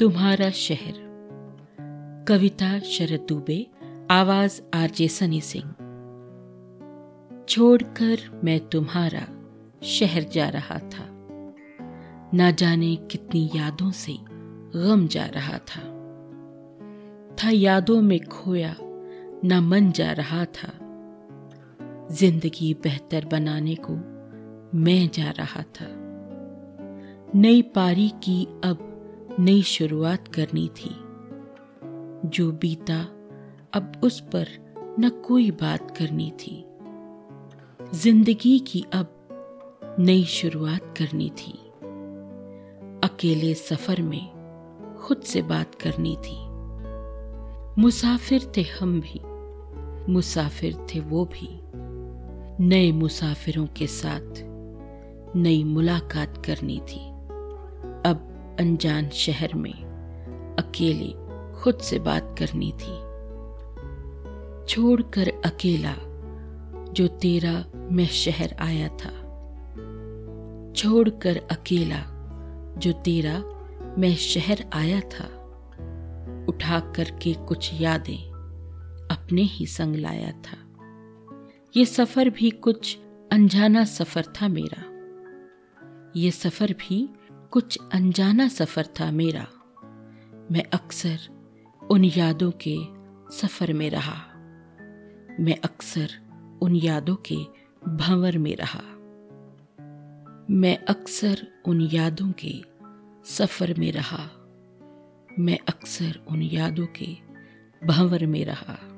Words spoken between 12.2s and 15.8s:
ना जाने कितनी यादों से गम जा रहा